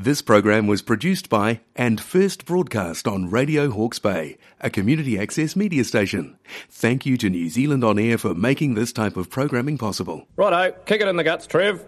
[0.00, 5.56] This program was produced by and first broadcast on Radio Hawke's Bay, a community access
[5.56, 6.38] media station.
[6.70, 10.28] Thank you to New Zealand On Air for making this type of programming possible.
[10.36, 11.84] Righto, kick it in the guts, Trev.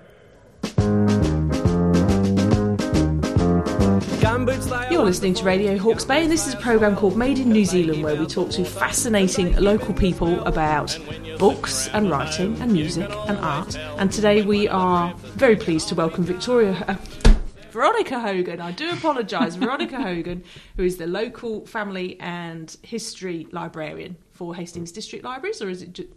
[4.90, 7.64] You're listening to Radio Hawke's Bay, and this is a programme called Made in New
[7.64, 10.98] Zealand where we talk to fascinating local people about
[11.38, 13.78] books and writing and music and art.
[13.98, 16.84] And today we are very pleased to welcome Victoria.
[16.88, 16.96] Uh,
[17.72, 20.42] Veronica Hogan, I do apologise, Veronica Hogan,
[20.76, 25.92] who is the local family and history librarian for Hastings District Libraries, or is it
[25.92, 26.08] ju-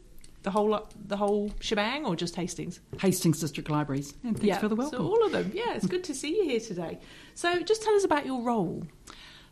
[0.44, 2.80] the whole the whole shebang, or just Hastings?
[3.00, 4.14] Hastings District Libraries.
[4.23, 5.00] And thanks for the welcome.
[5.00, 5.52] So all of them.
[5.54, 7.00] Yeah, it's good to see you here today.
[7.36, 8.84] So just tell us about your role.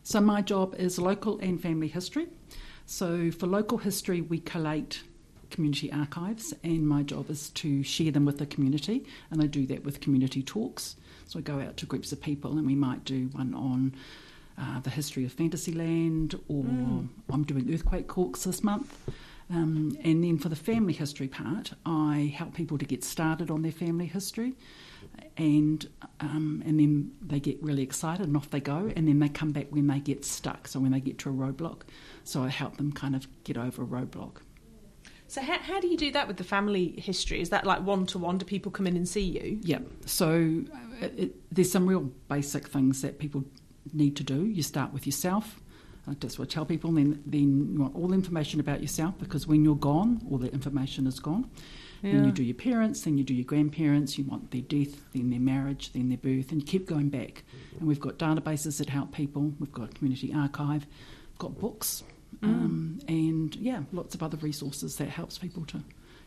[0.02, 2.26] So my job is local and family history.
[2.86, 5.02] So for local history, we collate
[5.52, 9.64] community archives, and my job is to share them with the community, and I do
[9.66, 10.96] that with community talks.
[11.28, 13.94] So I go out to groups of people, and we might do one on
[14.58, 16.64] uh, the history of Fantasyland, or
[17.30, 18.98] I'm doing earthquake talks this month.
[19.50, 23.62] Um, and then for the family history part, I help people to get started on
[23.62, 24.54] their family history,
[25.36, 25.86] and
[26.20, 29.52] um, and then they get really excited and off they go, and then they come
[29.52, 30.68] back when they get stuck.
[30.68, 31.82] So when they get to a roadblock,
[32.24, 34.36] so I help them kind of get over a roadblock.
[35.32, 37.40] So how, how do you do that with the family history?
[37.40, 38.36] Is that like one to one?
[38.36, 39.58] Do people come in and see you?
[39.62, 39.78] Yeah.
[40.04, 40.62] So
[41.00, 43.42] uh, it, there's some real basic things that people
[43.94, 44.44] need to do.
[44.44, 45.58] You start with yourself.
[46.06, 46.92] I just want to tell people.
[46.92, 50.52] Then, then you want all the information about yourself because when you're gone, all the
[50.52, 51.48] information is gone.
[52.02, 52.12] Yeah.
[52.12, 53.00] Then you do your parents.
[53.00, 54.18] Then you do your grandparents.
[54.18, 57.42] You want their death, then their marriage, then their birth, and you keep going back.
[57.78, 59.54] And we've got databases that help people.
[59.58, 60.86] We've got a community archive.
[61.30, 62.04] We've got books,
[62.42, 65.82] um, and yeah, lots of other resources that helps people to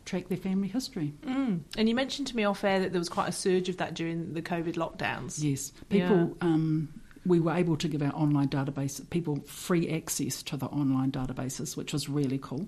[0.06, 1.14] track their family history.
[1.25, 1.61] Mm.
[1.78, 3.94] And you mentioned to me off air that there was quite a surge of that
[3.95, 5.44] during the COVID lockdowns.
[5.44, 6.38] Yes, people.
[6.42, 6.89] Um,
[7.26, 11.76] we were able to give our online database people free access to the online databases,
[11.76, 12.67] which was really cool.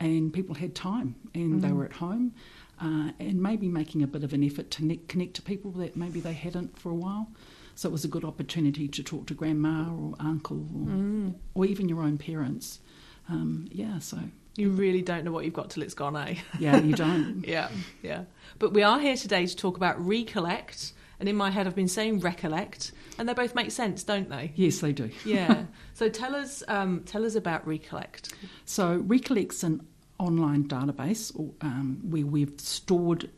[0.00, 2.34] And people had time, and they were at home,
[2.80, 5.94] uh, and maybe making a bit of an effort to connect, connect to people that
[5.94, 7.28] maybe they hadn't for a while.
[7.74, 11.88] So it was a good opportunity to talk to grandma or uncle, or, or even
[11.88, 12.80] your own parents.
[13.28, 14.18] Um, yeah, so
[14.56, 16.34] You really don't know what you've got till it's gone, eh?
[16.58, 17.44] yeah, you don't.
[17.48, 17.68] yeah,
[18.02, 18.24] yeah.
[18.58, 20.92] But we are here today to talk about recollect.
[21.20, 24.52] And in my head, I've been saying recollect, and they both make sense, don't they?
[24.56, 25.08] yes, they do.
[25.24, 25.66] Yeah.
[25.94, 28.34] so tell us, um, tell us about recollect.
[28.64, 29.86] So Recollect's an
[30.18, 33.30] online database or, um, where we've stored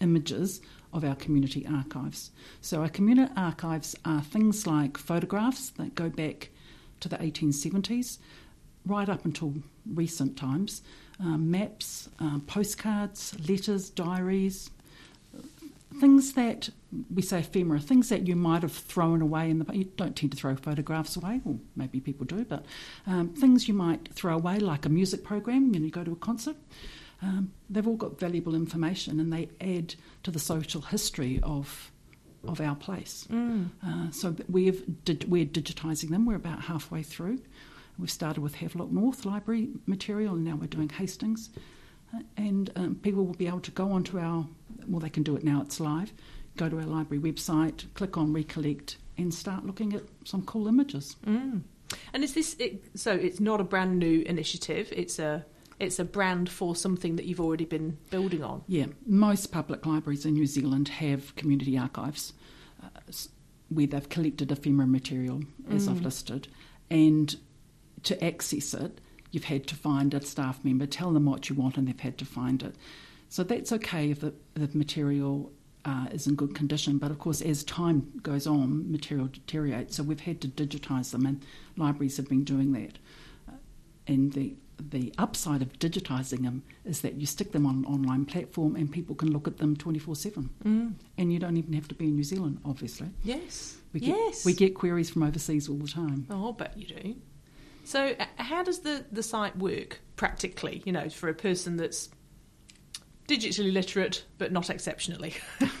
[0.00, 0.60] images
[0.96, 2.30] of our community archives.
[2.60, 6.50] So our community archives are things like photographs that go back
[7.00, 8.18] to the 1870s,
[8.84, 9.54] right up until
[9.94, 10.82] recent times,
[11.20, 14.70] um, maps, um, postcards, letters, diaries,
[16.00, 16.70] things that
[17.12, 19.76] we say ephemera, things that you might have thrown away in the.
[19.76, 22.64] You don't tend to throw photographs away, well maybe people do, but
[23.06, 26.16] um, things you might throw away, like a music program when you go to a
[26.16, 26.56] concert.
[27.22, 31.90] Um, they've all got valuable information, and they add to the social history of
[32.46, 33.26] of our place.
[33.84, 34.84] Uh, so we've
[35.26, 36.26] we're digitising them.
[36.26, 37.40] We're about halfway through.
[37.98, 41.50] We've started with Havelock North Library material, and now we're doing Hastings.
[42.14, 44.46] Uh, and um, people will be able to go onto our,
[44.86, 46.12] well, they can do it now, it's live,
[46.56, 51.16] go to our library website, click on Recollect, and start looking at some cool images.
[51.26, 51.62] Mm.
[52.12, 53.12] And is this it, so?
[53.12, 54.92] It's not a brand new initiative.
[54.94, 55.44] It's a
[55.78, 58.62] it's a brand for something that you've already been building on.
[58.66, 62.32] Yeah, most public libraries in New Zealand have community archives
[62.82, 62.88] uh,
[63.68, 66.48] where they've collected ephemera material, as I've listed,
[66.88, 67.36] and
[68.04, 69.00] to access it,
[69.32, 72.16] you've had to find a staff member, tell them what you want, and they've had
[72.18, 72.76] to find it.
[73.28, 75.52] So that's okay if the, the material
[75.84, 79.96] uh, is in good condition, but of course, as time goes on, material deteriorates.
[79.96, 81.44] So we've had to digitise them, and
[81.76, 82.98] libraries have been doing that.
[83.48, 83.56] Uh,
[84.06, 88.24] and the the upside of digitising them is that you stick them on an online
[88.26, 90.50] platform and people can look at them 24 7.
[90.64, 90.92] Mm.
[91.18, 93.08] And you don't even have to be in New Zealand, obviously.
[93.24, 93.76] Yes.
[93.92, 94.44] We get, yes.
[94.44, 96.26] We get queries from overseas all the time.
[96.30, 97.14] Oh, I bet you do.
[97.84, 100.82] So, uh, how does the, the site work practically?
[100.84, 102.10] You know, for a person that's
[103.28, 105.34] digitally literate but not exceptionally.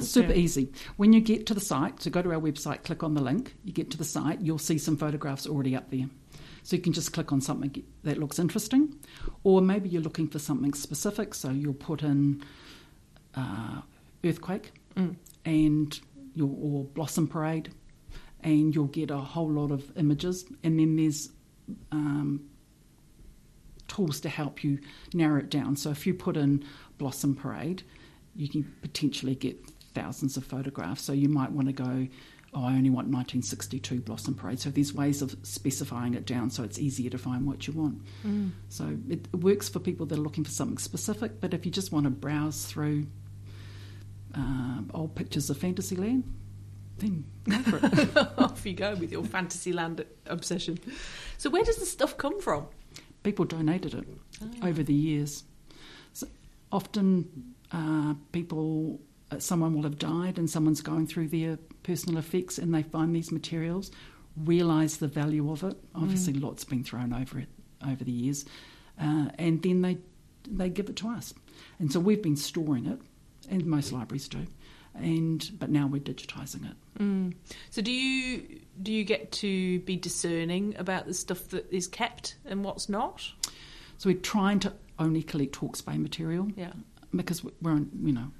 [0.00, 0.38] Super Yeah.
[0.38, 0.72] easy.
[0.96, 3.54] When you get to the site, so go to our website, click on the link,
[3.64, 6.08] you get to the site, you'll see some photographs already up there.
[6.66, 8.98] So you can just click on something that looks interesting,
[9.44, 12.42] or maybe you're looking for something specific, so you'll put in
[13.36, 13.82] uh,
[14.24, 15.14] earthquake Mm.
[15.44, 16.00] and
[16.34, 17.68] your or blossom parade,
[18.40, 20.44] and you'll get a whole lot of images.
[20.64, 21.28] And then there's
[21.92, 22.48] um,
[23.86, 24.80] tools to help you
[25.14, 25.76] narrow it down.
[25.76, 26.64] So if you put in
[26.98, 27.84] blossom parade,
[28.34, 29.56] you can potentially get
[29.94, 31.02] thousands of photographs.
[31.02, 32.08] So you might want to go
[32.56, 34.58] oh, I only want 1962 Blossom Parade.
[34.58, 38.02] So there's ways of specifying it down so it's easier to find what you want.
[38.26, 38.50] Mm.
[38.68, 41.92] So it, works for people that are looking for something specific, but if you just
[41.92, 43.06] want to browse through
[44.34, 46.24] uh, old pictures of Fantasyland,
[46.98, 48.16] then go for it.
[48.38, 50.78] Off you go with your Fantasyland obsession.
[51.36, 52.68] So, where does the stuff come from?
[53.26, 54.06] people donated it
[54.62, 55.42] over the years.
[56.12, 56.28] So
[56.70, 59.00] often, uh, people,
[59.38, 63.32] someone will have died, and someone's going through their personal effects, and they find these
[63.32, 63.90] materials,
[64.36, 65.76] realise the value of it.
[65.94, 67.48] Obviously, lots been thrown over it
[67.86, 68.44] over the years,
[69.00, 69.98] uh, and then they
[70.48, 71.34] they give it to us,
[71.78, 73.00] and so we've been storing it,
[73.50, 74.46] and most libraries do,
[74.94, 76.76] and but now we're digitising it.
[77.00, 77.34] Mm.
[77.70, 82.36] So, do you do you get to be discerning about the stuff that is kept
[82.44, 83.32] and what's not?
[83.98, 86.48] So we're trying to only collect Hawke's Bay material.
[86.56, 86.72] Yeah.
[87.14, 88.30] because we're on, you know,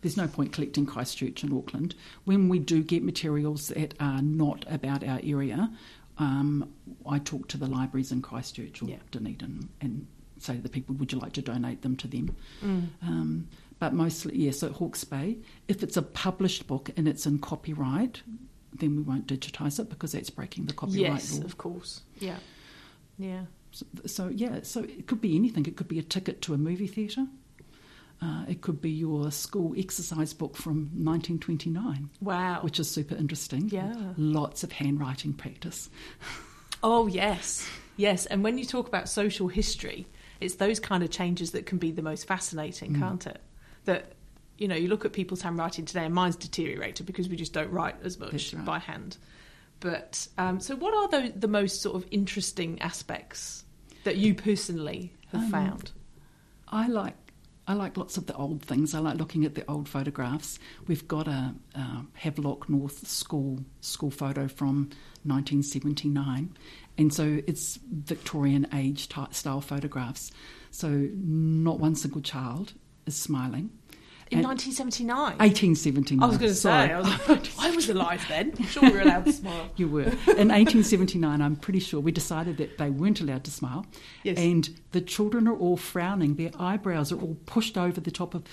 [0.00, 1.94] there's no point collecting Christchurch and Auckland.
[2.24, 5.70] When we do get materials that are not about our area,
[6.18, 6.72] um,
[7.06, 8.96] I talk to the libraries in Christchurch or Yeah.
[9.10, 10.06] Dunedin and
[10.38, 12.36] say to the people, would you like to donate them to them?
[12.62, 12.88] Mm.
[13.02, 13.48] Um,
[13.78, 15.38] but mostly, yes, at Hawke's Bay.
[15.68, 18.22] If it's a published book and it's in copyright,
[18.72, 21.44] then we won't digitise it because that's breaking the copyright Yes, law.
[21.44, 22.02] of course.
[22.18, 22.36] Yeah.
[23.18, 23.42] Yeah.
[23.72, 25.64] So, so yeah, so it could be anything.
[25.66, 27.26] It could be a ticket to a movie theatre.
[28.22, 32.60] Uh, it could be your school exercise book from 1929, Wow.
[32.62, 33.68] which is super interesting.
[33.68, 34.12] Yeah.
[34.16, 35.90] Lots of handwriting practice.
[36.84, 37.64] Oh, yes.
[37.96, 38.26] Yes.
[38.26, 40.04] And when you talk about social history,
[40.40, 43.40] it's those kind of changes that can be the most fascinating, can't it?
[43.84, 44.14] That,
[44.58, 47.70] you know, you look at people's handwriting today and mine's deteriorated because we just don't
[47.70, 48.64] write as much right.
[48.64, 49.16] by hand.
[49.78, 53.62] But um, so, what are the, the most sort of interesting aspects
[54.02, 55.92] that you personally have Um, found?
[56.66, 57.14] I like
[57.66, 58.94] I like lots of the old things.
[58.94, 60.58] I like looking at the old photographs.
[60.88, 64.90] We've got a, uh Havelock North school school photo from
[65.24, 66.56] 1979,
[66.98, 70.32] and so it's Victorian age type style photographs.
[70.70, 72.72] So not one single child
[73.06, 73.70] is smiling.
[74.32, 75.38] In And- 1979?
[75.38, 76.22] 1879.
[76.22, 76.70] I was going to say.
[76.70, 78.52] I was, like, I was alive then.
[78.58, 79.68] I'm sure we were allowed to smile.
[79.76, 80.02] You were.
[80.02, 83.86] In 1879, I'm pretty sure we decided that they weren't allowed to smile.
[84.22, 84.38] Yes.
[84.38, 86.36] And the children are all frowning.
[86.36, 88.44] Their eyebrows are all pushed over the top of,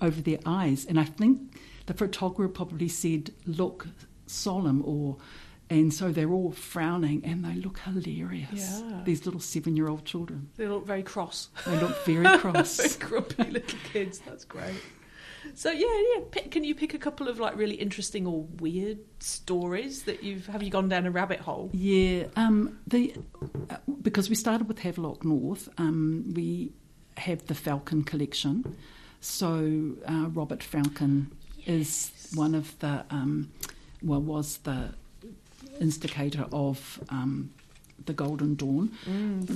[0.00, 0.86] over their eyes.
[0.86, 3.86] And I think the photographer probably said, look
[4.26, 5.16] solemn or.
[5.68, 8.80] And so they're all frowning and they look hilarious.
[8.86, 9.00] Yeah.
[9.04, 10.48] These little seven year old children.
[10.56, 11.48] They look very cross.
[11.66, 12.76] They look very cross.
[12.76, 14.20] Very grumpy little kids.
[14.20, 14.76] That's great.
[15.54, 16.22] So yeah, yeah.
[16.30, 20.46] Pick, can you pick a couple of like really interesting or weird stories that you've
[20.46, 21.70] have you gone down a rabbit hole?
[21.72, 23.14] Yeah, um, the
[23.70, 26.72] uh, because we started with Havelock North, um, we
[27.16, 28.76] have the Felkin collection.
[29.20, 31.26] So uh, Robert Felkin
[31.66, 33.50] is one of the um,
[34.02, 34.90] well was the
[35.80, 37.50] instigator of um,
[38.06, 38.92] the Golden Dawn,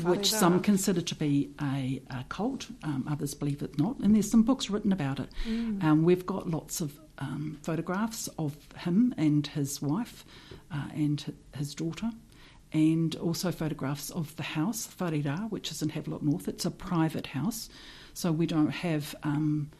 [0.02, 3.98] which Whare some consider to be a, a cult, um, others believe it not.
[4.00, 5.28] And there's some books written about it.
[5.82, 10.24] Um, we've got lots of um, photographs of him and his wife
[10.70, 12.10] uh, and his daughter.
[12.72, 16.46] And also photographs of the house, Whare Ra, which is in Havelock North.
[16.46, 17.68] It's a private house,
[18.14, 19.70] so we don't have um,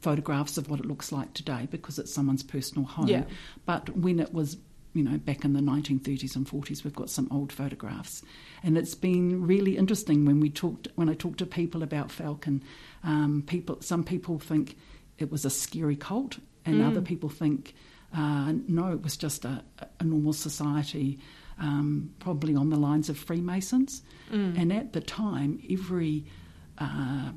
[0.00, 3.08] photographs of what it looks like today because it's someone's personal home.
[3.08, 3.24] Yeah.
[3.64, 4.58] But when it was,
[4.98, 8.20] you know, back in the 1930s and 40s, we've got some old photographs,
[8.64, 12.62] and it's been really interesting when we talked when I talk to people about Felkin.
[13.04, 14.76] Um, people, some people think
[15.16, 17.74] it was a scary cult, and other people think
[18.12, 19.62] uh, no, it was just a,
[20.00, 21.20] a normal society.
[21.60, 24.02] Um, probably on the lines of Freemasons,
[24.58, 26.24] and at the time, every
[26.78, 27.30] uh,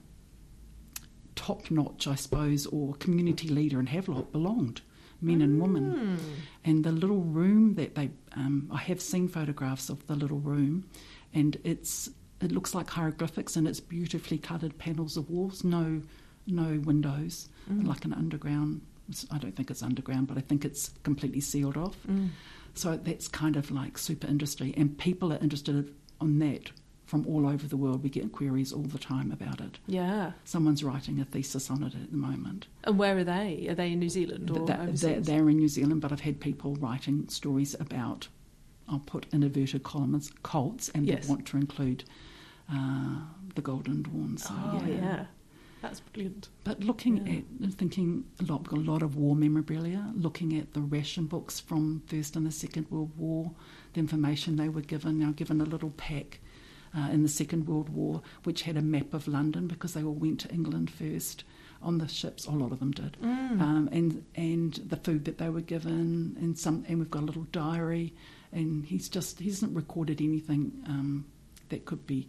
[1.36, 4.82] top notch, I suppose, or community leader in Havelock belonged,
[5.22, 5.92] men and women.
[5.92, 6.16] Hmm.
[6.64, 10.86] And the little room that they, um, I have seen photographs of the little room,
[11.34, 12.10] and it's
[12.42, 16.02] it looks like hieroglyphics, and it's beautifully coloured panels of walls, no
[16.48, 17.86] no windows, hmm.
[17.86, 18.82] like an underground.
[19.30, 21.96] I don't think it's underground, but I think it's completely sealed off.
[22.06, 22.28] Hmm.
[22.74, 26.72] So that's kind of like super industry, and people are interested on that
[27.12, 28.02] from all over the world.
[28.02, 29.80] We get queries all the time about it.
[29.86, 30.32] Yeah.
[30.46, 32.68] Someone's writing a thesis on it at the moment.
[32.86, 33.68] And where are they?
[33.70, 35.26] Are they in New Zealand or that- overseas?
[35.28, 38.30] they're, in New Zealand, but I've had people writing stories about,
[38.88, 41.26] I'll put in inverted columns, cults, and Yes.
[41.28, 42.06] they want to include
[42.74, 43.16] uh,
[43.56, 44.38] the Golden Dawn.
[44.38, 45.26] So, oh yeah.
[45.82, 46.48] That's brilliant.
[46.64, 47.34] But looking Yeah.
[47.40, 51.26] at and thinking a lot, got a lot of war memorabilia, looking at the ration
[51.26, 53.52] books from First and the Second World War,
[53.94, 55.20] the information they were given.
[55.20, 56.40] Now given a little pack
[56.98, 60.14] uh, in the Second World War, which had a map of London because they all
[60.14, 61.44] went to England first.
[61.84, 62.46] on the ships.
[62.46, 66.58] A lot of them did, um, and and the food that they were given, and
[66.60, 68.14] some, and we've got a little diary,
[68.52, 71.26] and he's just he hasn't recorded anything um,
[71.70, 72.28] that could be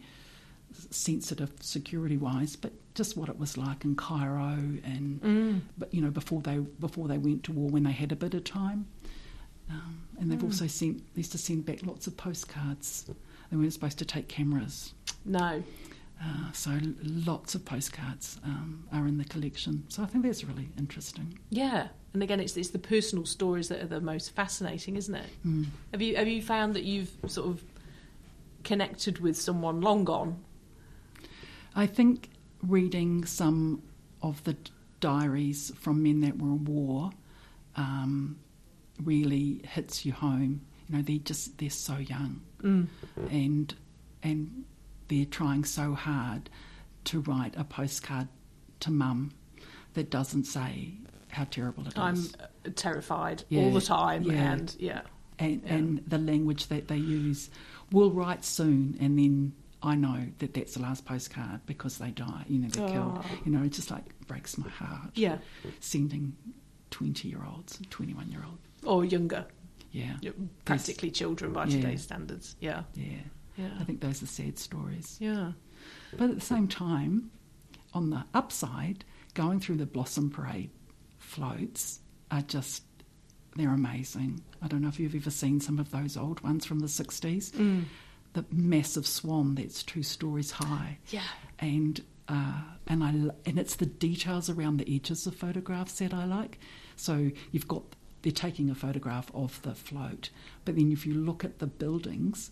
[0.90, 6.10] sensitive security wise, but just what it was like in Cairo and but you know
[6.10, 8.86] before they before they went to war when they had a bit of time.
[9.70, 13.10] Um, and they've also sent they used to send back lots of postcards.
[13.52, 14.94] They weren't supposed to take cameras,
[15.26, 15.62] No.
[16.24, 16.70] uh, so
[17.02, 19.84] lots of postcards um, are in the collection.
[19.88, 21.38] So I think that's really interesting.
[21.50, 21.88] Yeah.
[22.14, 25.26] And again, it's, it's the personal stories that are the most fascinating, isn't it?
[25.46, 25.66] Mm.
[25.90, 27.62] Have you have you found that you've sort of
[28.64, 30.38] connected with someone long gone?
[31.76, 32.30] I think
[32.62, 33.82] reading some
[34.22, 34.56] of the
[35.00, 37.10] diaries from men that were in war
[37.76, 38.38] um,
[39.02, 40.62] really hits you home.
[40.92, 42.42] You know, they just they're so young,
[43.30, 43.74] and
[44.22, 44.64] and
[45.08, 46.50] they're trying so hard
[47.04, 48.28] to write a postcard
[48.80, 49.32] to mum
[49.94, 50.92] that doesn't say
[51.28, 51.98] how terrible it is.
[51.98, 54.52] I'm uh, terrified Yeah, all the time, yeah.
[54.52, 55.00] and yeah,
[55.38, 55.74] and, Yeah.
[55.74, 57.48] and the language that they use.
[57.90, 62.44] We'll write soon, and then I know that that's the last postcard because they die.
[62.48, 63.18] You know, they're killed.
[63.24, 63.24] Oh.
[63.46, 65.12] You know, it just like breaks my heart.
[65.14, 65.38] yeah,
[65.80, 66.36] sending
[66.90, 68.58] twenty-year-olds, twenty-one-year-old.
[68.84, 69.46] or younger,
[69.92, 70.34] Yeah, You're
[70.64, 71.76] practically children by Yeah.
[71.80, 72.56] today's standards.
[72.60, 73.18] Yeah, yeah.
[73.56, 75.16] yeah, I think those are sad stories.
[75.20, 75.52] yeah.
[76.16, 77.30] But at the same time,
[77.94, 80.70] on the upside, going through the Blossom Parade
[81.18, 82.82] floats are just,
[83.56, 84.42] they're amazing.
[84.62, 87.50] I don't know if you've ever seen some of those old ones from the 60s.
[87.52, 87.84] Mm.
[88.34, 90.98] The massive swan that's two stories high.
[91.10, 91.20] Yeah.
[91.58, 93.08] And uh, and I
[93.44, 96.58] and it's the details around the edges of photographs that I like.
[96.96, 97.82] So you've got
[98.22, 100.30] they're taking a photograph of the float,
[100.64, 102.50] but then if you look at the buildings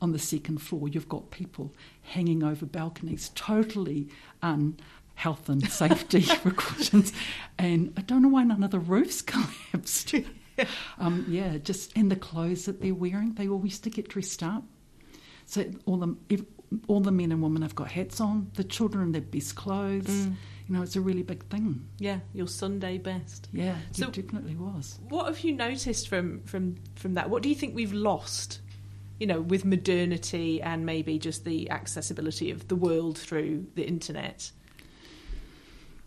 [0.00, 4.08] on the second floor, you've got people hanging over balconies, totally
[4.42, 4.76] un
[5.14, 7.12] health and safety precautions.
[7.58, 10.14] And I don't know why none of the roofs collapsed.
[10.98, 14.42] um, yeah, just and the clothes that they're wearing, they all used to get dressed
[14.42, 14.64] up.
[15.46, 16.46] So all the
[16.86, 18.50] all the men and women have got hats on.
[18.54, 20.06] The children in their best clothes.
[20.06, 20.34] Mm.
[20.68, 21.86] You know, it's a really big thing.
[21.98, 23.48] Yeah, your Sunday best.
[23.52, 24.98] Yeah, So- it definitely was.
[25.08, 27.30] What have you noticed from from from that?
[27.30, 28.60] What do you think we've lost?
[29.18, 34.52] You know, with modernity and maybe just the accessibility of the world through the internet.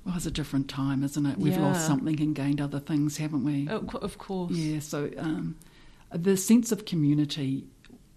[0.05, 1.37] Well, it's a different time, isn't it?
[1.37, 1.61] We've Yeah.
[1.61, 3.67] lost something and gained other things, haven't we?
[3.69, 4.53] Oh, of course.
[4.53, 5.55] Yeah, so um,
[6.11, 7.67] the sense of community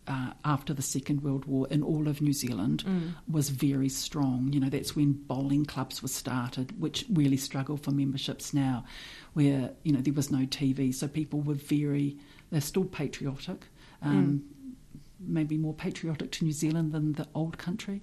[0.06, 2.84] uh, after the Second World War in all of New Zealand
[3.26, 4.52] was very strong.
[4.52, 8.84] You know, that's when bowling clubs were started, which really struggle for memberships now,
[9.32, 12.16] where, you know, there was no TV, so people were very,
[12.50, 13.64] they're still patriotic.
[14.02, 14.44] Um,
[15.26, 18.02] Maybe more patriotic to New Zealand than the old country.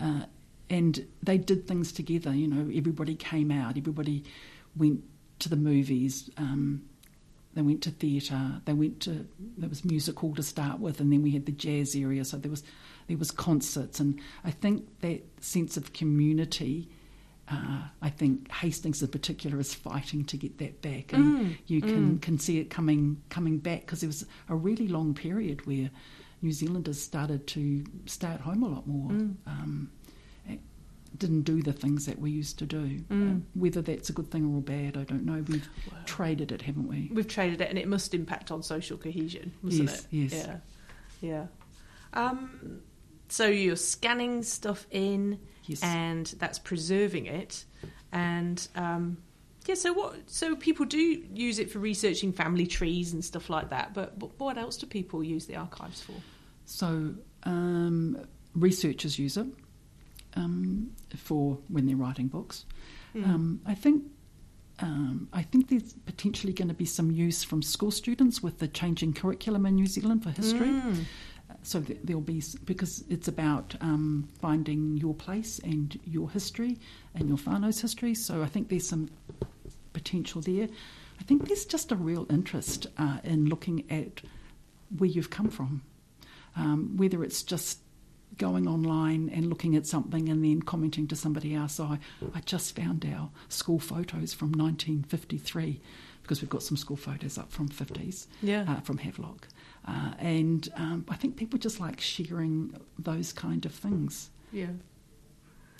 [0.00, 0.22] Uh,
[0.68, 2.34] and they did things together.
[2.34, 3.76] You know, everybody came out.
[3.78, 4.24] Everybody
[4.74, 5.04] went
[5.40, 6.28] to the movies.
[6.38, 6.82] Um,
[7.56, 8.60] they went to theatre.
[8.66, 11.52] They went to there was music hall to start with, and then we had the
[11.52, 12.24] jazz area.
[12.24, 12.62] So there was
[13.08, 16.88] there was concerts, and I think that sense of community.
[17.48, 22.18] Uh, I think Hastings in particular is fighting to get that back, and you can,
[22.18, 25.88] can see it coming coming back because there was a really long period where
[26.42, 29.10] New Zealanders started to stay at home a lot more.
[29.46, 29.95] Um, eh,
[31.18, 33.00] didn't do the things that we used to do.
[33.10, 35.44] Uh, whether that's a good thing or a bad, I don't know.
[35.48, 35.68] We've
[36.04, 37.10] traded it, haven't we?
[37.12, 40.06] We've traded it, and it must impact on social cohesion, mustn't Yes, it?
[40.10, 40.32] yes.
[40.32, 40.56] Yeah,
[41.30, 41.46] yeah.
[42.12, 42.80] Um,
[43.28, 45.82] so you're scanning stuff in, Yes.
[45.82, 47.64] and that's preserving it,
[48.12, 49.16] and um,
[49.66, 49.74] yeah.
[49.74, 50.30] So what?
[50.30, 53.94] So people do use it for researching family trees and stuff like that.
[53.94, 56.14] But, but what else do people use the archives for?
[56.66, 59.46] So um, researchers use it
[60.36, 62.64] um, for when they're writing books.
[63.24, 64.04] Um, I think.
[64.78, 68.68] Um, I think there's potentially going to be some use from school students with the
[68.68, 70.68] changing curriculum in New Zealand for history.
[71.62, 76.76] So th- there'll be because it's about um, finding your place and your history
[77.14, 78.14] and your whānau's history.
[78.14, 79.08] So I think there's some
[79.94, 80.68] potential there.
[81.18, 84.20] I think there's just a real interest uh, in looking at
[84.98, 85.80] where you've come from,
[86.54, 87.78] um, whether it's just
[88.38, 91.80] going online and looking at something and then commenting to somebody else.
[91.80, 91.98] I,
[92.34, 95.80] I just found our school photos from 1953
[96.22, 98.64] because we've got some school photos up from 50s Yeah.
[98.68, 99.48] uh, from Havelock.
[99.86, 104.30] Uh, and um, I think people just like sharing those kind of things.
[104.52, 104.66] Yeah.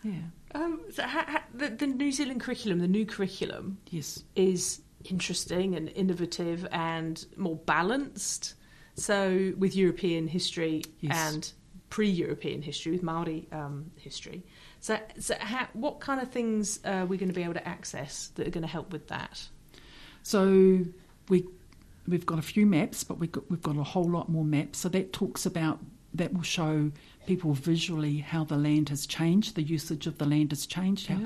[0.05, 0.13] Yeah.
[0.55, 4.23] Um, so ha- ha- the, the New Zealand curriculum, the new curriculum, Yes.
[4.37, 8.55] is interesting and innovative and more balanced.
[8.95, 11.35] So with European history Yes.
[11.35, 11.53] and
[11.97, 14.45] pre-European history, with Maori um, history.
[14.81, 18.29] So, so how, what kind of things are we going to be able to access
[18.35, 19.49] that are going to help with that?
[20.23, 20.85] So
[21.31, 21.47] we
[22.07, 24.81] we've got a few maps, but we've got, we've got a whole lot more maps.
[24.81, 25.79] So that talks about
[26.13, 26.93] that will show
[27.27, 31.19] people visually how the land has changed, the usage of the land has changed, how,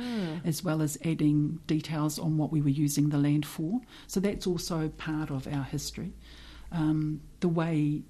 [0.44, 3.80] as well as adding details on what we were using the land for.
[4.06, 6.12] So that's also part of our history.
[6.70, 8.02] Um, the way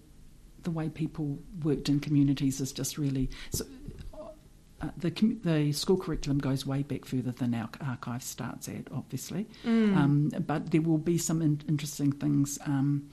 [0.62, 3.64] the way people worked in communities is just really so,
[4.80, 5.10] uh, the
[5.44, 9.46] the school curriculum goes way back further than our archive starts at, obviously.
[9.96, 13.10] Um, but there will be some in- interesting things um,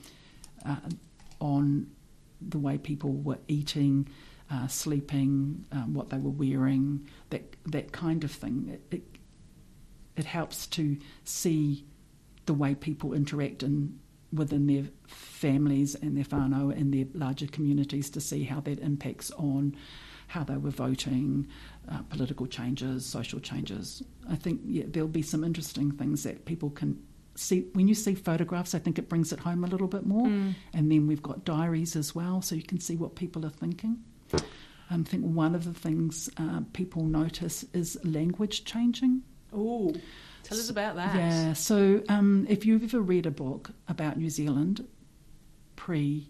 [0.64, 0.76] uh,
[1.40, 1.90] on
[2.40, 4.08] the way people were eating,
[4.50, 8.70] uh, sleeping, um, what they were wearing, that that kind of thing.
[8.72, 9.02] It, it,
[10.16, 11.84] it helps to see
[12.46, 13.98] the way people interact in
[14.32, 19.30] within their families and their whānau and their larger communities to see how that impacts
[19.32, 19.74] on
[20.28, 21.46] how they were voting,
[21.90, 24.02] uh, political changes, social changes.
[24.30, 27.02] I think yeah, there'll be some interesting things that people can
[27.34, 27.66] see.
[27.72, 30.26] When you see photographs, I think it brings it home a little bit more.
[30.74, 33.98] And then we've got diaries as well, so you can see what people are thinking.
[34.90, 39.22] I think one of the things uh, people notice is language changing.
[39.52, 39.94] Oh,
[40.42, 41.14] tell us about that.
[41.14, 44.86] Yeah, so um, if you've ever read a book about New Zealand
[45.76, 46.28] pre,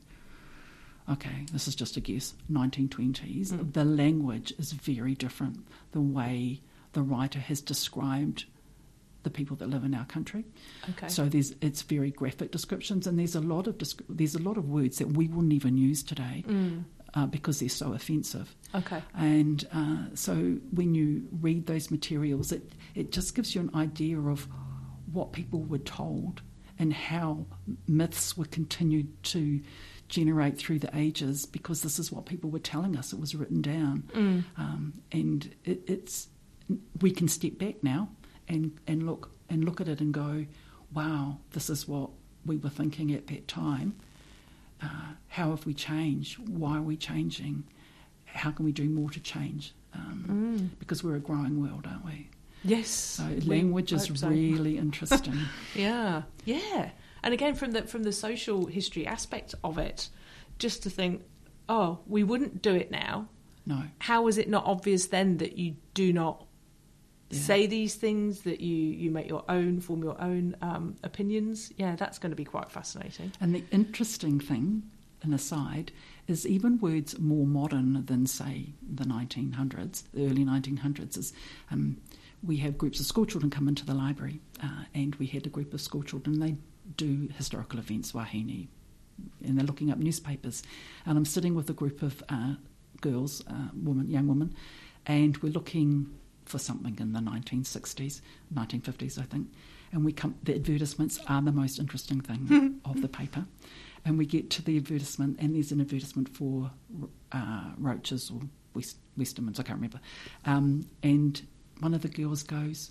[1.10, 3.72] okay, this is just a guess, 1920s, Mm.
[3.72, 5.66] the language is very different.
[5.92, 6.60] The way
[6.92, 8.44] the writer has described
[9.24, 10.44] the people that live in our country.
[10.90, 11.08] Okay.
[11.08, 13.76] So there's it's very graphic descriptions, and there's a lot of
[14.08, 16.84] there's a lot of words that we wouldn't even use today Mm.
[17.18, 18.54] Uh, because they're so offensive.
[18.74, 19.02] Okay.
[19.16, 24.20] And uh, so when you read those materials, it, it just gives you an idea
[24.20, 24.46] of
[25.12, 26.42] what people were told
[26.78, 27.46] and how
[27.88, 29.60] myths were continued to
[30.08, 33.12] generate through the ages because this is what people were telling us.
[33.12, 34.04] It was written down.
[34.56, 36.28] Um, and it, it's
[37.00, 38.10] we can step back now
[38.46, 40.46] and, and look and look at it and go,
[40.92, 42.10] wow, this is what
[42.46, 43.96] we were thinking at that time.
[44.82, 44.86] Uh,
[45.28, 46.38] how have we changed?
[46.48, 47.64] Why are we changing?
[48.24, 49.74] How can we do more to change?
[49.94, 52.28] Um, Because we're a growing world, aren't we?
[52.64, 52.88] Yes.
[52.88, 54.28] So language is so.
[54.28, 55.38] really interesting.
[55.74, 56.90] Yeah, yeah.
[57.22, 60.08] And again, from the from the social history aspect of it,
[60.58, 61.22] just to think,
[61.68, 63.28] oh, we wouldn't do it now.
[63.66, 66.46] no, How is it not obvious then that you do not
[67.30, 67.40] Yeah.
[67.40, 68.42] say these things?
[68.42, 71.72] That you you make your own, form your own um, opinions?
[71.76, 73.32] Yeah, that's going to be quite fascinating.
[73.40, 74.82] And the interesting thing,
[75.22, 75.92] an aside,
[76.26, 81.32] is even words more modern than, say, the 1900s, the early 1900s, is
[81.70, 81.96] um,
[82.42, 85.48] we have groups of school children come into the library, uh, and we had a
[85.48, 86.56] group of school children, they
[86.96, 88.68] do historical events, wahine,
[89.44, 90.62] and they're looking up newspapers.
[91.04, 92.54] And I'm sitting with a group of uh,
[93.00, 94.54] girls, uh, women, young women,
[95.06, 96.14] and we're looking
[96.48, 98.20] for something in the 1960s,
[98.54, 99.48] 1950s, I think.
[99.92, 103.46] And we come, the advertisements are the most interesting thing of the paper.
[104.04, 106.70] And we get to the advertisement, and there's an advertisement for
[107.32, 108.40] uh, Roach's or
[108.74, 110.00] West, Westermans, I can't remember.
[110.44, 111.40] Um, and
[111.80, 112.90] one of the girls goes,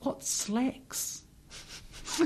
[0.00, 1.22] What slacks?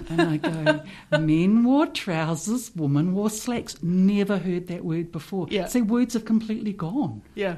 [0.08, 0.82] and I go,
[1.18, 3.82] men wore trousers, women wore slacks.
[3.82, 5.46] Never heard that word before.
[5.50, 5.66] Yeah.
[5.66, 7.22] See, words have completely gone.
[7.34, 7.56] Yeah.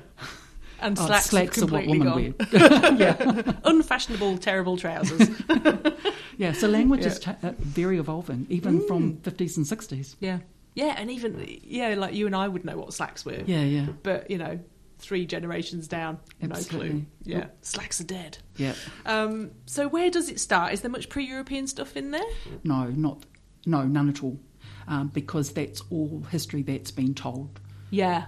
[0.81, 2.35] And Oh, slacks, slacks are what women gone.
[2.53, 2.93] wear.
[2.99, 3.53] Yeah.
[3.64, 5.29] Unfashionable, terrible trousers.
[6.37, 7.07] Yeah, so language Yeah.
[7.09, 10.14] is cha- uh, very evolving, even from 50s and 60s.
[10.21, 10.38] yeah.
[10.75, 13.43] Yeah, and even yeah, like you and I would know what slacks were.
[13.45, 14.61] Yeah, yeah, But you know,
[15.01, 16.57] three generations down, no clue.
[16.57, 17.07] Absolutely.
[17.25, 18.38] Yeah, slacks are dead.
[18.57, 18.75] yeah.
[19.05, 20.73] Um, so where does it start?
[20.73, 22.23] Is there much pre-European stuff in there?
[22.62, 23.27] No, not
[23.67, 24.38] no, none at all,
[24.87, 27.59] um, because that's all history that's been told
[27.90, 28.27] Yeah,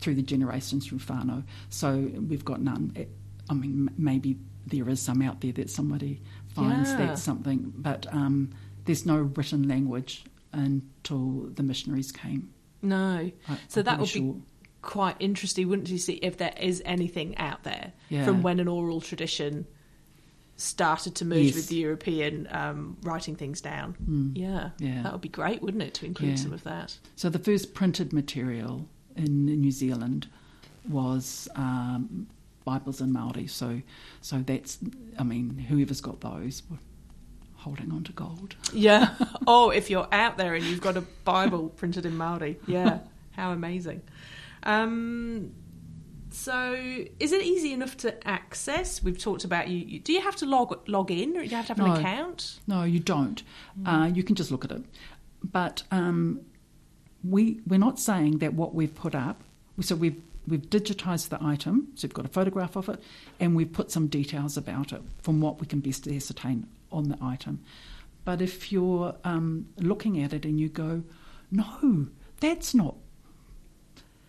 [0.00, 1.96] through the generations through whānau, So
[2.28, 2.92] we've got none.
[2.94, 3.10] It-
[3.48, 6.20] I mean, maybe there is some out there that somebody
[6.54, 6.96] finds Yeah.
[6.98, 8.50] that's something, but um,
[8.84, 12.50] there's no written language until the missionaries came.
[12.82, 13.30] no.
[13.48, 14.40] I- so I'm that would pretty be
[14.82, 15.98] quite interesting, wouldn't you?
[15.98, 18.24] See if there is anything out there Yeah.
[18.24, 19.66] from when an oral tradition
[20.60, 21.54] started to merge Yes.
[21.54, 24.32] with the European um, writing things down.
[24.36, 25.02] Yeah, Yeah.
[25.02, 26.36] that would be great, wouldn't it, to include Yeah.
[26.36, 26.98] some of that?
[27.16, 30.26] So the first printed material in New Zealand
[30.88, 32.26] was um,
[32.64, 33.46] Bibles in Maori.
[33.46, 33.80] So,
[34.20, 34.78] so that's
[35.18, 36.78] I mean, whoever's got those were
[37.56, 38.54] holding on to gold.
[38.72, 39.14] Yeah.
[39.46, 43.00] oh, if you're out there and you've got a Bible printed in Maori, yeah,
[43.32, 44.02] how amazing.
[44.62, 45.52] Um,
[46.30, 46.74] so,
[47.18, 49.02] is it easy enough to access?
[49.02, 49.78] We've talked about you.
[49.78, 51.92] you- Do you have to log log in, or do you have to have No.
[51.92, 52.60] an account?
[52.66, 53.42] No, you don't.
[53.84, 54.84] Uh, you can just look at it.
[55.42, 56.40] But um,
[57.28, 59.42] we we're not saying that what we've put up.
[59.80, 63.00] So we've we've digitised the item, so we've got a photograph of it,
[63.38, 67.18] and we've put some details about it from what we can best ascertain on the
[67.22, 67.60] item.
[68.24, 71.02] But if you're um, looking at it and you go,
[71.50, 72.06] no,
[72.40, 72.96] that's not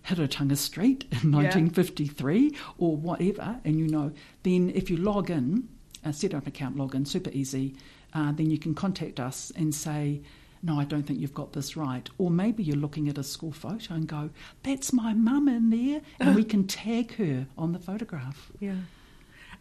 [0.08, 4.12] Heretaunga Street in 1953 or whatever, and you know,
[4.44, 5.68] then if you log in,
[6.06, 7.76] uh, set up an account, log in, super easy,
[8.14, 10.22] uh, then you can contact us and say,
[10.64, 12.08] no, I don't think you've got this right.
[12.18, 14.30] Or maybe you're looking at a school photo and go,
[14.64, 18.52] that's my mum in there, and we can tag her on the photograph.
[18.60, 18.76] Yeah.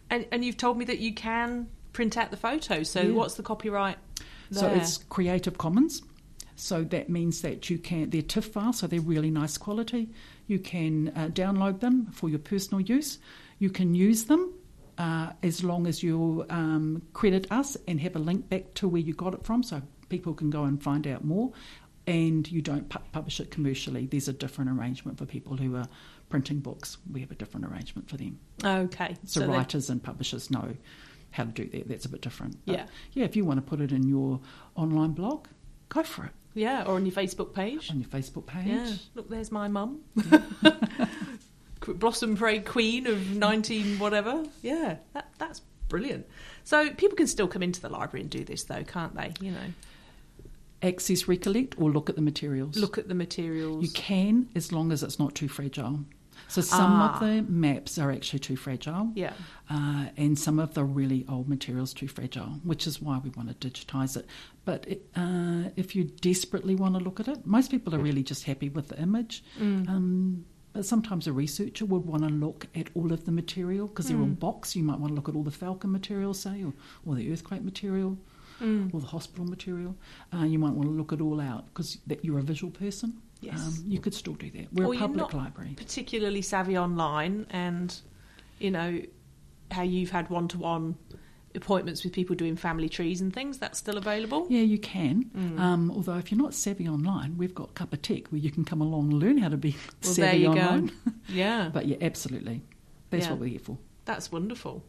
[0.09, 2.83] And and you've told me that you can print out the photo.
[2.83, 3.11] So Yeah.
[3.11, 3.97] what's the copyright?
[4.51, 6.01] So it's Creative Commons.
[6.55, 10.09] So that means that you can, they're TIFF files, so they're really nice quality.
[10.47, 13.19] You can uh, download them for your personal use.
[13.59, 14.53] You can use them
[14.97, 19.01] uh, as long as you um, credit us and have a link back to where
[19.01, 21.51] you got it from so people can go and find out more.
[22.07, 24.07] And you don't pu- publish it commercially.
[24.07, 25.87] There's a different arrangement for people who are
[26.29, 26.97] printing books.
[27.11, 28.39] We have a different arrangement for them.
[28.63, 29.15] okay.
[29.25, 30.75] So, then- writers and publishers know
[31.29, 31.87] how to do that.
[31.87, 32.57] That's a bit different.
[32.65, 32.85] But Yeah.
[33.13, 33.25] yeah.
[33.25, 34.41] If you want to put it in your
[34.75, 35.47] online blog,
[35.89, 37.89] go for it yeah, or on your Facebook page.
[37.89, 38.67] on your Facebook page.
[38.67, 38.93] Yeah.
[39.15, 40.01] Look, there's my mum.
[41.87, 44.43] Blossom Parade Queen of 19 whatever.
[44.61, 46.27] Yeah, that, that's brilliant.
[46.63, 49.33] So people can still come into the library and do this though, can't they?
[49.41, 49.73] You know,
[50.83, 52.75] Access, recollect, or look at the materials.
[52.75, 53.83] look at the materials.
[53.83, 55.99] You can, as long as it's not too fragile.
[56.47, 57.13] So some Ah.
[57.13, 59.11] of the maps are actually too fragile.
[59.15, 59.33] Yeah.
[59.69, 63.47] Uh, and some of the really old materials too fragile, which is why we want
[63.59, 64.25] to digitise it.
[64.65, 68.23] But it, uh, if you desperately want to look at it, most people are really
[68.23, 69.43] just happy with the image.
[69.59, 69.87] Mm.
[69.89, 74.07] Um, but sometimes a researcher would want to look at all of the material because
[74.07, 74.39] they're all Mm.
[74.39, 74.75] box.
[74.75, 76.73] You might want to look at all the Felkin material, say, or,
[77.05, 78.17] or the earthquake material,
[78.61, 78.93] Mm.
[78.93, 79.95] or the hospital material.
[80.33, 83.17] Uh, you might want to look it all out because that you're a visual person.
[83.41, 83.59] Yes.
[83.59, 84.71] Um, you could still do that.
[84.73, 85.73] We're Or a public library.
[85.75, 87.93] particularly savvy online and
[88.59, 89.01] you know
[89.71, 90.95] how you've had one-to-one
[91.55, 95.25] appointments with people doing family trees and things that's still available Yeah, you can.
[95.35, 95.59] Mm.
[95.59, 98.63] Um, although if you're not savvy online, we've got Cup of Tech where you can
[98.63, 99.71] come along and learn how to be
[100.03, 100.85] well savvy there you online.
[100.87, 100.93] go
[101.29, 102.61] yeah But yeah, absolutely.
[103.09, 103.31] That's Yeah.
[103.31, 103.77] what we're here for.
[104.05, 104.83] that's wonderful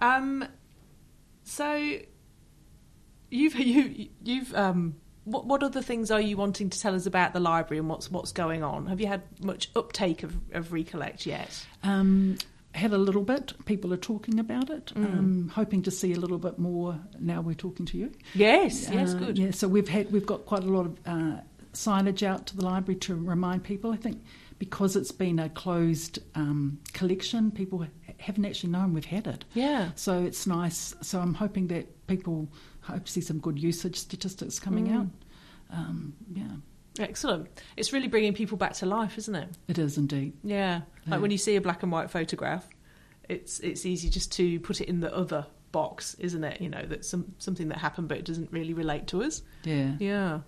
[0.00, 0.44] um
[1.44, 1.98] so
[3.30, 4.94] you've you you've um
[5.30, 8.10] what what other things are you wanting to tell us about the library and what's
[8.10, 12.38] what's going on have you had much uptake of, of recollect yet Um,
[12.74, 13.54] had a little bit.
[13.64, 14.92] People are talking about it.
[14.94, 15.04] Mm.
[15.04, 18.12] Um, hoping to see a little bit more now we're talking to you.
[18.34, 21.40] yes yes Uh, good Yeah, so we've had we've got quite a lot of uh,
[21.72, 23.90] signage out to the library to remind people.
[23.90, 24.22] I think
[24.58, 27.78] because it's been a closed um, collection, people
[28.18, 29.44] haven't actually known we've had it.
[29.54, 30.94] yeah So it's nice.
[31.02, 32.48] So I'm hoping that people
[32.82, 34.96] hope to see some good usage statistics coming Mm.
[34.96, 35.06] out.
[35.70, 36.56] Um, yeah,
[36.98, 40.32] excellent it's really bringing people back to life isn't it it is indeed.
[40.42, 40.76] Yeah,
[41.06, 41.18] like Yeah.
[41.18, 42.68] when you see a black and white photograph,
[43.28, 46.60] it's it's easy just to put it in the other box, isn't it?
[46.62, 49.42] You know, that's some something that happened, but it doesn't really relate to us.
[49.64, 50.40] Yeah, Yeah,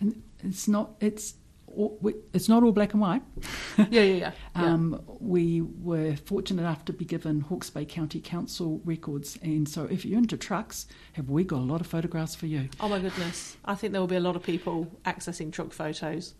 [0.00, 0.96] and it's not.
[1.00, 1.34] It's
[1.76, 3.22] all, we- it's not all black and white.
[3.78, 4.16] yeah, yeah, yeah.
[4.16, 4.32] yeah.
[4.64, 9.84] Um, we were fortunate enough to be given Hawke's Bay County Council records, and so
[9.84, 12.68] if you're into trucks, have we got a lot of photographs for you?
[12.80, 16.34] oh my goodness, I think there will be a lot of people accessing truck photos.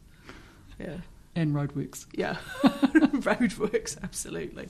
[0.79, 0.99] Yeah.
[1.39, 2.07] And roadworks.
[2.13, 4.69] Yeah, roadworks, absolutely.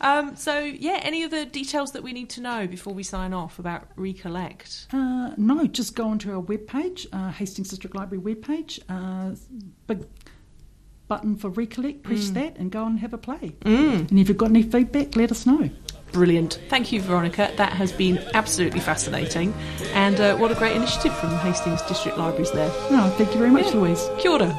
[0.00, 3.60] Um, so, yeah, any other details that we need to know before we sign off
[3.60, 4.88] about Recollect?
[4.92, 8.80] Uh, no, just go onto our webpage, uh, Hastings District Library webpage.
[8.88, 9.36] Uh,
[9.86, 10.04] big
[11.06, 12.02] button for recollect.
[12.02, 13.54] Press that and go and have a play.
[13.60, 14.10] Mm.
[14.10, 15.70] And if you've got any feedback, let us know.
[16.12, 16.60] Brilliant.
[16.68, 17.52] Thank you, Veronica.
[17.56, 19.54] That has been absolutely fascinating.
[19.94, 22.70] And uh, what a great initiative from Hastings District Libraries there.
[22.90, 23.74] No, thank you very much, Yeah.
[23.80, 24.08] Louise.
[24.18, 24.58] Kia ora.